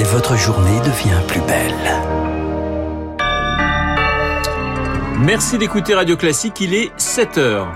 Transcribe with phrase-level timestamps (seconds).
[0.00, 1.74] et votre journée devient plus belle.
[5.18, 7.70] Merci d'écouter Radio Classique, il est 7 heures.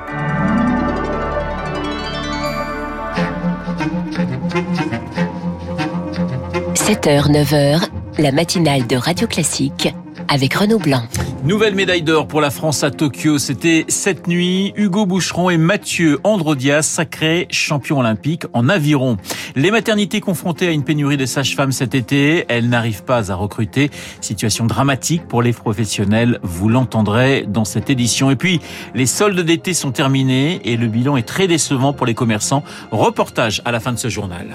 [6.75, 7.83] «7h, 9h,
[8.19, 9.95] la matinale de Radio Classique
[10.29, 11.03] avec Renaud Blanc.
[11.45, 13.37] Nouvelle médaille d'or pour la France à Tokyo.
[13.37, 14.73] C'était cette nuit.
[14.77, 19.19] Hugo Boucheron et Mathieu Androdias, sacrés champions olympiques en aviron.
[19.55, 23.91] Les maternités confrontées à une pénurie de sages-femmes cet été, elles n'arrivent pas à recruter.
[24.23, 26.39] Situation dramatique pour les professionnels.
[26.43, 28.31] Vous l'entendrez dans cette édition.
[28.31, 28.63] Et puis,
[28.95, 32.65] les soldes d'été sont terminés et le bilan est très décevant pour les commerçants.
[32.91, 34.47] Reportage à la fin de ce journal.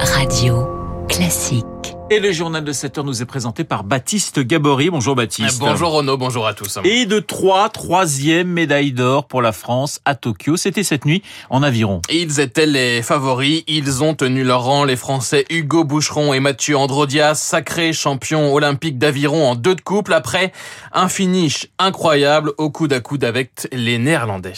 [0.00, 0.66] Radio
[1.08, 1.96] classique.
[2.12, 4.90] Et le journal de 7 heures nous est présenté par Baptiste Gabory.
[4.90, 5.58] Bonjour Baptiste.
[5.60, 6.78] Bonjour Renaud, bonjour à tous.
[6.84, 10.58] Et de 3, troisième médaille d'or pour la France à Tokyo.
[10.58, 12.02] C'était cette nuit en aviron.
[12.10, 13.64] Ils étaient les favoris.
[13.66, 14.84] Ils ont tenu leur rang.
[14.84, 20.12] Les Français Hugo Boucheron et Mathieu Androdias, sacrés champions olympiques d'aviron en deux de couple
[20.12, 20.52] après
[20.92, 24.52] un finish incroyable au coude à coude avec les Néerlandais.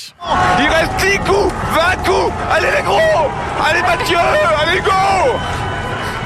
[0.59, 2.33] Il reste 10 coups, 20 coups.
[2.51, 3.31] Allez les gros
[3.65, 5.64] Allez Mathieu Allez go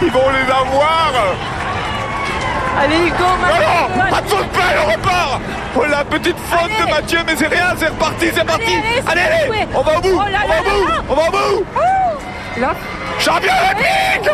[0.02, 1.12] ils vont les avoir.
[2.80, 5.40] Allez Hugo, Non, non Pas de faute on repart.
[5.76, 8.72] Oh la petite faute de Mathieu, mais c'est rien, c'est reparti, c'est parti
[9.06, 11.30] Allez, allez, On va au bout Oh là On va au bout On va au
[11.30, 11.64] bout.
[12.60, 12.74] Là,
[13.18, 14.30] Champion olympique.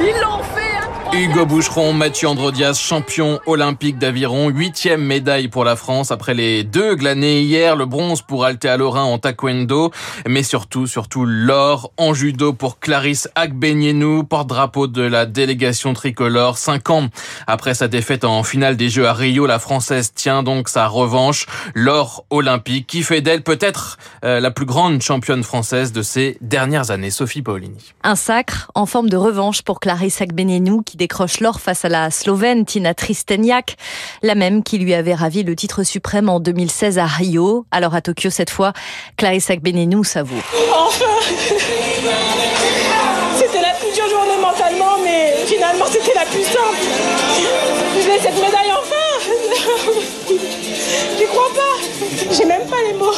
[0.00, 0.71] Ils l'ont fait
[1.14, 6.94] Hugo Boucheron, Mathieu Androdias, champion olympique d'aviron, huitième médaille pour la France après les deux
[6.94, 9.90] glanés hier, le bronze pour Altea Lorrain en taekwondo,
[10.26, 16.56] mais surtout, surtout l'or en judo pour Clarisse Agbenienou, porte-drapeau de la délégation tricolore.
[16.56, 17.08] Cinq ans
[17.46, 21.44] après sa défaite en finale des Jeux à Rio, la Française tient donc sa revanche,
[21.74, 26.90] l'or olympique, qui fait d'elle peut-être euh, la plus grande championne française de ces dernières
[26.90, 27.10] années.
[27.10, 27.92] Sophie Paolini.
[28.02, 32.12] Un sacre en forme de revanche pour Clarisse Agbenienou qui décroche l'or face à la
[32.12, 33.76] Slovène Tina Tristeniak,
[34.22, 37.66] la même qui lui avait ravi le titre suprême en 2016 à Rio.
[37.72, 38.72] Alors à Tokyo cette fois,
[39.16, 40.44] Clarisse Agbenienou savoure.
[40.72, 41.04] Enfin
[43.34, 46.78] C'était la plus dure journée mentalement, mais finalement c'était la plus simple.
[47.96, 49.08] J'ai cette médaille enfin
[51.18, 51.76] J'y crois pas?
[52.30, 53.10] J'ai même pas les mots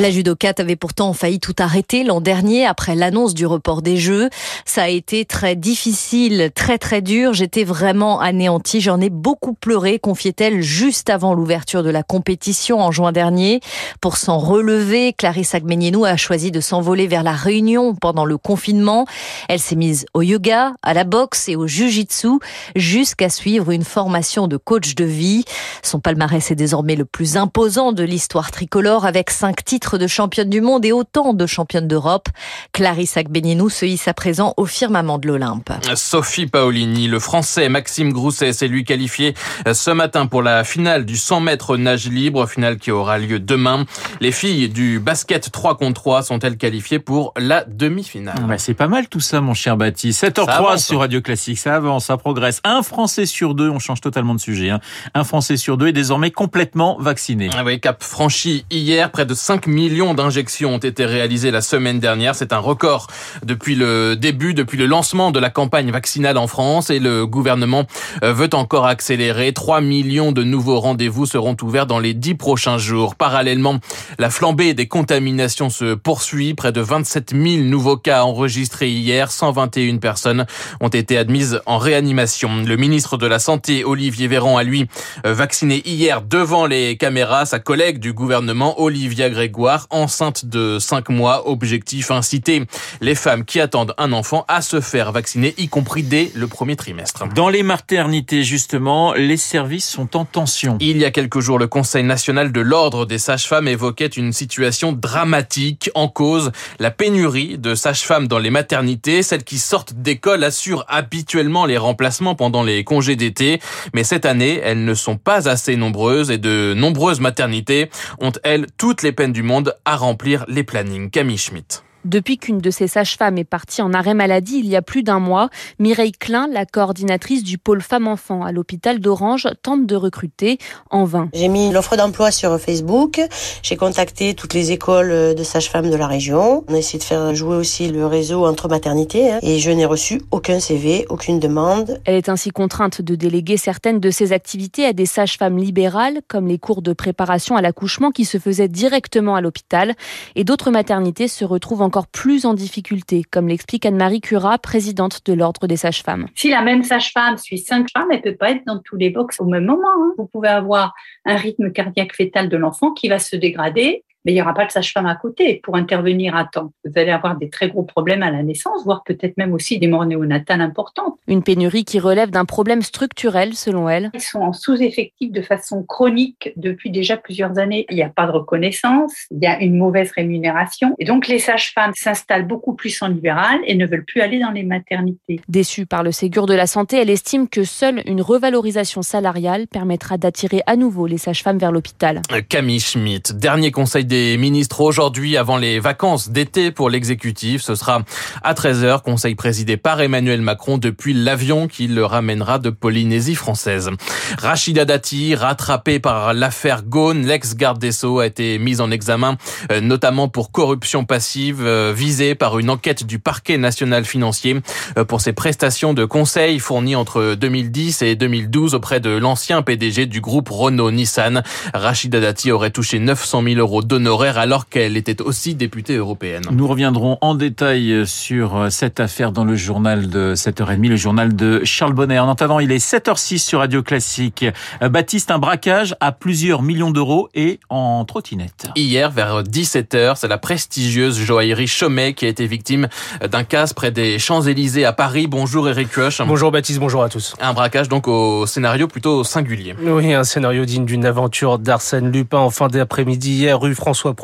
[0.00, 4.28] La judokate avait pourtant failli tout arrêter l'an dernier après l'annonce du report des Jeux.
[4.64, 7.32] Ça a été très difficile, très très dur.
[7.32, 8.80] J'étais vraiment anéantie.
[8.80, 13.60] J'en ai beaucoup pleuré, confiait-elle juste avant l'ouverture de la compétition en juin dernier.
[14.00, 19.06] Pour s'en relever, Clarisse Agbenienou a choisi de s'envoler vers la Réunion pendant le confinement.
[19.48, 22.40] Elle s'est mise au yoga, à la boxe et au jujitsu
[22.74, 25.44] jusqu'à suivre une formation de coach de vie.
[25.84, 30.48] Son palmarès est désormais le plus imposant de l'histoire tricolore avec cinq titres de championne
[30.48, 32.28] du monde et autant de championne d'Europe.
[32.72, 35.72] Clarisse Agbenienou se hisse à présent au firmament de l'Olympe.
[35.94, 39.34] Sophie Paolini, le français Maxime Grousset s'est lui qualifié
[39.72, 43.84] ce matin pour la finale du 100 mètres nage libre, finale qui aura lieu demain.
[44.20, 48.44] Les filles du basket 3 contre 3 sont-elles qualifiées pour la demi-finale?
[48.48, 50.24] Ouais, c'est pas mal tout ça, mon cher Baptiste.
[50.24, 51.00] 7h03 avance, sur hein.
[51.00, 52.60] Radio Classique, ça avance, ça progresse.
[52.64, 54.80] Un Français sur deux, on change totalement de sujet, hein.
[55.14, 57.50] un Français sur deux est désormais complètement vacciné.
[57.56, 62.00] Ah oui, cap franchi hier, près de 5 millions d'injections ont été réalisées la semaine
[62.00, 62.34] dernière.
[62.34, 63.06] C'est un record
[63.44, 67.84] depuis le début, depuis le lancement de la campagne vaccinale en France et le gouvernement
[68.22, 69.52] euh, veut encore accélérer.
[69.52, 73.14] 3 millions de nouveaux rendez-vous seront ouverts dans les 10 prochains jours.
[73.14, 73.78] Parallèlement,
[74.18, 76.54] la flambée des contaminations se poursuit.
[76.54, 79.30] Près de 27 000 nouveaux cas enregistrés hier.
[79.30, 80.46] 121 personnes
[80.80, 82.62] ont été admises en réanimation.
[82.64, 84.86] Le ministre de la Santé, Olivier Véran, a lui
[85.26, 88.80] euh, vacciné hier devant les caméras sa collègue du gouvernement,
[89.14, 91.48] Olivia Grégoire, enceinte de 5 mois.
[91.48, 92.64] Objectif inciter
[93.00, 96.74] les femmes qui attendent un enfant à se faire vacciner, y compris dès le premier
[96.74, 97.28] trimestre.
[97.32, 100.78] Dans les maternités, justement, les services sont en tension.
[100.80, 104.92] Il y a quelques jours, le Conseil national de l'ordre des sages-femmes évoquait une situation
[104.92, 106.50] dramatique en cause
[106.80, 109.22] la pénurie de sages-femmes dans les maternités.
[109.22, 113.60] Celles qui sortent d'école assurent habituellement les remplacements pendant les congés d'été,
[113.94, 118.66] mais cette année, elles ne sont pas assez nombreuses et de nombreuses maternités ont, elles,
[118.76, 121.10] toutes les peines du monde à remplir les plannings.
[121.10, 121.82] Camille Schmitt.
[122.04, 125.20] Depuis qu'une de ces sages-femmes est partie en arrêt maladie il y a plus d'un
[125.20, 125.48] mois,
[125.78, 130.58] Mireille Klein, la coordinatrice du pôle femmes-enfants à l'hôpital d'Orange, tente de recruter
[130.90, 131.30] en vain.
[131.32, 133.22] J'ai mis l'offre d'emploi sur Facebook.
[133.62, 136.62] J'ai contacté toutes les écoles de sages-femmes de la région.
[136.68, 139.32] On a essayé de faire jouer aussi le réseau entre maternités.
[139.32, 139.38] hein.
[139.40, 142.02] Et je n'ai reçu aucun CV, aucune demande.
[142.04, 146.48] Elle est ainsi contrainte de déléguer certaines de ses activités à des sages-femmes libérales, comme
[146.48, 149.94] les cours de préparation à l'accouchement qui se faisaient directement à l'hôpital.
[150.36, 155.20] Et d'autres maternités se retrouvent encore encore plus en difficulté, comme l'explique Anne-Marie Cura, présidente
[155.26, 156.26] de l'Ordre des sages-femmes.
[156.34, 159.38] Si la même sage-femme suit cinq femmes, elle peut pas être dans tous les box
[159.38, 159.86] au même moment.
[160.00, 160.12] Hein.
[160.18, 160.92] Vous pouvez avoir
[161.24, 164.64] un rythme cardiaque fœtal de l'enfant qui va se dégrader mais il n'y aura pas
[164.64, 166.72] de sage-femme à côté pour intervenir à temps.
[166.84, 169.86] Vous allez avoir des très gros problèmes à la naissance, voire peut-être même aussi des
[169.86, 171.18] morts néonatales importantes.
[171.26, 174.10] Une pénurie qui relève d'un problème structurel, selon elle.
[174.14, 177.86] Ils sont en sous-effectif de façon chronique depuis déjà plusieurs années.
[177.90, 180.94] Il n'y a pas de reconnaissance, il y a une mauvaise rémunération.
[180.98, 184.50] Et donc, les sages-femmes s'installent beaucoup plus en libéral et ne veulent plus aller dans
[184.50, 185.40] les maternités.
[185.48, 190.16] Déçue par le Ségur de la Santé, elle estime que seule une revalorisation salariale permettra
[190.16, 192.22] d'attirer à nouveau les sages-femmes vers l'hôpital.
[192.48, 197.62] Camille Schmitt, dernier conseil des ministres aujourd'hui avant les vacances d'été pour l'exécutif.
[197.62, 198.02] Ce sera
[198.42, 203.90] à 13h, conseil présidé par Emmanuel Macron depuis l'avion qui le ramènera de Polynésie française.
[204.38, 209.36] Rachida Dati, rattrapée par l'affaire Gaune, l'ex-garde des Sceaux, a été mise en examen
[209.70, 214.60] euh, notamment pour corruption passive euh, visée par une enquête du parquet national financier
[214.98, 220.06] euh, pour ses prestations de conseil fournies entre 2010 et 2012 auprès de l'ancien PDG
[220.06, 221.42] du groupe Renault-Nissan.
[221.72, 226.42] Rachida Dati aurait touché 900 000 euros d'honneur horaire alors qu'elle était aussi députée européenne.
[226.50, 231.62] Nous reviendrons en détail sur cette affaire dans le journal de 7h30, le journal de
[231.64, 232.18] Charles Bonnet.
[232.18, 234.44] En attendant, il est 7h06 sur Radio Classique.
[234.80, 238.68] Baptiste, un braquage à plusieurs millions d'euros et en trottinette.
[238.76, 242.88] Hier, vers 17h, c'est la prestigieuse joaillerie Chomet qui a été victime
[243.26, 245.26] d'un casse près des Champs-Élysées à Paris.
[245.26, 246.20] Bonjour Eric Rush.
[246.22, 247.34] Bonjour Baptiste, bonjour à tous.
[247.40, 249.74] Un braquage donc au scénario plutôt singulier.
[249.82, 254.14] Oui, un scénario digne d'une aventure d'Arsène Lupin en fin d'après-midi hier, rue François François.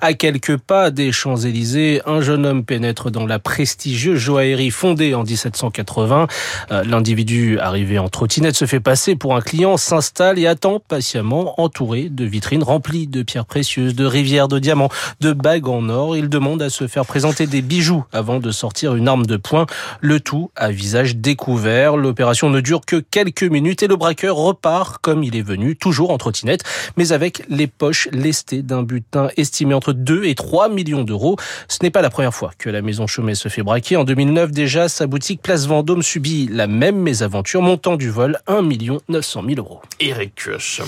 [0.00, 5.24] À quelques pas des Champs-Élysées, un jeune homme pénètre dans la prestigieuse joaillerie fondée en
[5.24, 6.26] 1780.
[6.70, 11.60] Euh, l'individu arrivé en trottinette se fait passer pour un client, s'installe et attend patiemment
[11.60, 16.16] entouré de vitrines remplies de pierres précieuses, de rivières de diamants, de bagues en or.
[16.16, 19.66] Il demande à se faire présenter des bijoux avant de sortir une arme de poing.
[20.00, 21.96] Le tout à visage découvert.
[21.96, 26.10] L'opération ne dure que quelques minutes et le braqueur repart comme il est venu, toujours
[26.10, 26.62] en trottinette,
[26.96, 31.36] mais avec les poches lestées d'un butin estimé entre 2 et 3 millions d'euros.
[31.68, 33.96] Ce n'est pas la première fois que la maison Chomet se fait braquer.
[33.96, 38.62] En 2009 déjà, sa boutique Place Vendôme subit la même mésaventure, montant du vol 1
[39.08, 39.80] 900 000 euros.
[40.00, 40.82] Eric Kioch.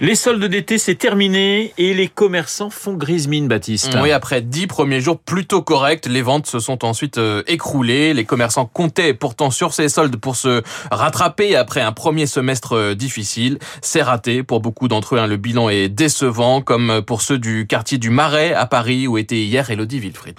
[0.00, 3.96] Les soldes d'été, c'est terminé et les commerçants font grise mine, Baptiste.
[4.02, 8.14] Oui, après 10 premiers jours plutôt corrects, les ventes se sont ensuite euh, écroulées.
[8.14, 12.94] Les commerçants comptaient pourtant sur ces soldes pour se rattraper après un premier semestre euh,
[12.94, 13.58] difficile.
[13.82, 15.18] C'est raté pour beaucoup d'entre eux.
[15.18, 15.26] Hein.
[15.26, 19.40] Le bilan est décevant, comme pour ceux du quartier du Marais à Paris où était
[19.40, 20.38] hier Elodie Wilfried.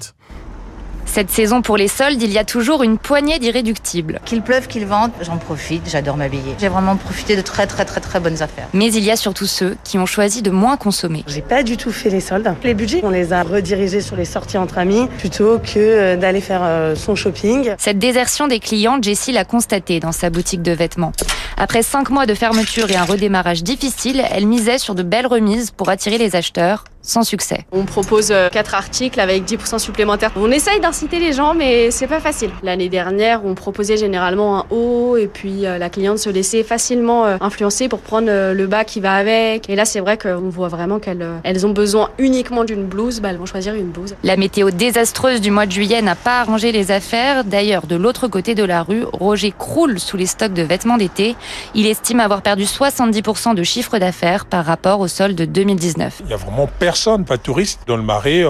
[1.06, 4.20] Cette saison pour les soldes, il y a toujours une poignée d'irréductibles.
[4.26, 6.56] Qu'il pleuve, qu'il vente, j'en profite, j'adore m'habiller.
[6.60, 8.68] J'ai vraiment profité de très très très très bonnes affaires.
[8.74, 11.24] Mais il y a surtout ceux qui ont choisi de moins consommer.
[11.28, 12.54] J'ai pas du tout fait les soldes.
[12.66, 16.42] Les budgets, on les a redirigés sur les sorties entre amis plutôt que euh, d'aller
[16.42, 17.76] faire euh, son shopping.
[17.78, 21.14] Cette désertion des clients, Jessie l'a constatée dans sa boutique de vêtements.
[21.56, 25.72] Après cinq mois de fermeture et un redémarrage difficile, elle misait sur de belles remises
[25.72, 27.66] pour attirer les acheteurs sans succès.
[27.72, 30.32] On propose euh, quatre articles avec 10% supplémentaires.
[30.36, 32.50] On essaye d'inciter les gens, mais c'est pas facile.
[32.64, 37.26] L'année dernière, on proposait généralement un haut et puis euh, la cliente se laissait facilement
[37.26, 39.70] euh, influencer pour prendre le bas qui va avec.
[39.70, 43.20] Et là, c'est vrai qu'on voit vraiment qu'elles elles ont besoin uniquement d'une blouse.
[43.20, 44.16] Bah, elles vont choisir une blouse.
[44.24, 47.44] La météo désastreuse du mois de juillet n'a pas arrangé les affaires.
[47.44, 51.36] D'ailleurs, de l'autre côté de la rue, Roger croule sous les stocks de vêtements d'été.
[51.74, 56.22] Il estime avoir perdu 70% de chiffre d'affaires par rapport au solde de 2019.
[56.26, 56.95] Il y a vraiment personne,
[57.26, 57.82] pas de touristes.
[57.88, 58.50] Dans le marais, euh,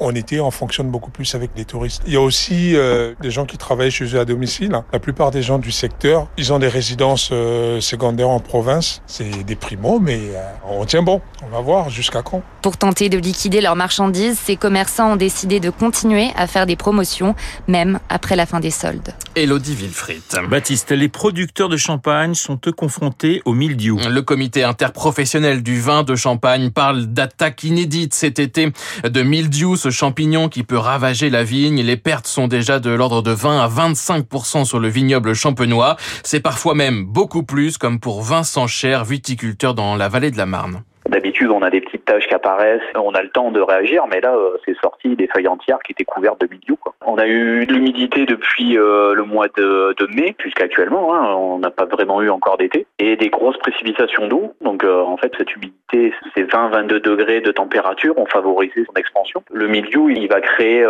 [0.00, 2.02] en été, on fonctionne beaucoup plus avec les touristes.
[2.06, 4.72] Il y a aussi euh, des gens qui travaillent chez eux à domicile.
[4.92, 9.02] La plupart des gens du secteur, ils ont des résidences euh, secondaires en province.
[9.06, 10.20] C'est des primos, mais
[10.68, 11.20] on tient bon.
[11.44, 12.42] On va voir jusqu'à quand.
[12.62, 16.76] Pour tenter de liquider leurs marchandises, ces commerçants ont décidé de continuer à faire des
[16.76, 17.34] promotions,
[17.68, 19.14] même après la fin des soldes.
[19.36, 20.22] Elodie Wilfried.
[20.48, 23.98] Baptiste, les producteurs de champagne sont eux confrontés au mildiou.
[24.08, 27.81] Le comité interprofessionnel du vin de Champagne parle d'attaque inédite
[28.12, 28.72] cet été
[29.04, 31.82] de mildiou, ce champignon qui peut ravager la vigne.
[31.82, 35.96] Les pertes sont déjà de l'ordre de 20 à 25% sur le vignoble champenois.
[36.22, 40.46] C'est parfois même beaucoup plus, comme pour Vincent Cher, viticulteur dans la vallée de la
[40.46, 40.82] Marne.
[41.12, 44.22] D'habitude, on a des petites taches qui apparaissent, on a le temps de réagir, mais
[44.22, 46.78] là, euh, c'est sorti des feuilles entières qui étaient couvertes de mildiou.
[47.04, 51.14] On a eu de l'humidité depuis euh, le mois de, mai jusqu'à actuellement.
[51.14, 54.54] Hein, on n'a pas vraiment eu encore d'été et des grosses précipitations d'eau.
[54.62, 59.42] Donc, euh, en fait, cette humidité, ces 20-22 degrés de température ont favorisé son expansion.
[59.52, 60.82] Le mildiou, il va créer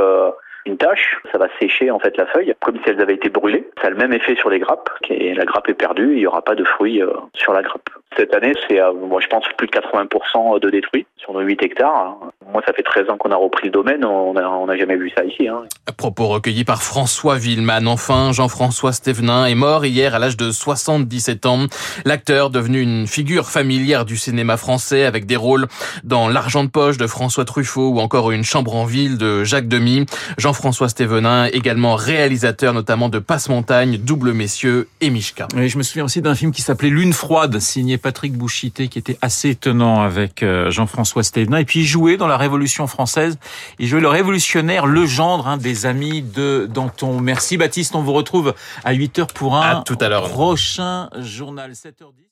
[0.67, 3.69] une tâche, ça va sécher en fait la feuille, comme si elles avaient été brûlées.
[3.81, 6.27] Ça a le même effet sur les grappes, et la grappe est perdue, il n'y
[6.27, 7.03] aura pas de fruits
[7.35, 7.89] sur la grappe.
[8.17, 12.17] Cette année, c'est, moi, je pense, plus de 80% de détruits sur nos 8 hectares.
[12.53, 15.11] Moi, ça fait 13 ans qu'on a repris le domaine, on n'a a jamais vu
[15.11, 15.49] ça ici.
[15.49, 15.65] Hein.
[16.03, 17.87] Propos recueillis par François Villeman.
[17.87, 21.67] Enfin, Jean-François Stévenin est mort hier à l'âge de 77 ans.
[22.05, 25.69] L'acteur, devenu une figure familière du cinéma français avec des rôles
[26.03, 29.69] dans L'argent de poche de François Truffaut ou encore Une chambre en ville de Jacques
[29.69, 30.07] Demy.
[30.39, 35.47] Jean-François Stévenin, également réalisateur notamment de Passe-Montagne, Double Messieurs et Mishka.
[35.55, 38.99] Oui, je me souviens aussi d'un film qui s'appelait Lune froide, signé Patrick Bouchité, qui
[38.99, 41.59] était assez étonnant avec euh, Jean-François Stévenin.
[41.59, 43.39] Et puis il jouait dans la Révolution française.
[43.79, 47.21] Il jouait le révolutionnaire, le gendre hein, des amis de Danton.
[47.21, 52.25] Merci Baptiste, on vous retrouve à 8h pour un à tout à prochain journal 7h10.